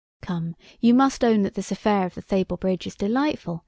[0.23, 3.59] Come, you must own that this affair of the Thabor Bridge is delightful!